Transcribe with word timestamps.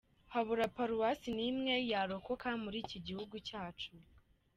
Habure 0.33 0.65
Paruwasi 0.75 1.29
n’imwe 1.37 1.73
yarokoka 1.91 2.49
muri 2.63 2.77
iki 2.83 2.97
gihugu 3.07 3.35
cyacu? 3.47 3.91